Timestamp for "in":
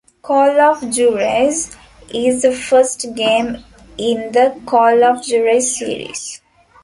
3.99-4.31